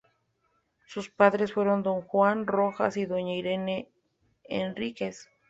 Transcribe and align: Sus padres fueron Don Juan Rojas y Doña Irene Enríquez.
Sus 0.87 1.11
padres 1.11 1.53
fueron 1.53 1.83
Don 1.83 2.01
Juan 2.01 2.47
Rojas 2.47 2.97
y 2.97 3.05
Doña 3.05 3.35
Irene 3.35 3.87
Enríquez. 4.45 5.29